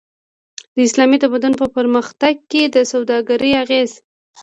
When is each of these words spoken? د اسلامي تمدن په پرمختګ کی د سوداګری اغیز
د 0.75 0.77
اسلامي 0.87 1.17
تمدن 1.23 1.53
په 1.61 1.65
پرمختګ 1.75 2.33
کی 2.51 2.61
د 2.75 2.77
سوداګری 2.91 3.51
اغیز 3.63 3.91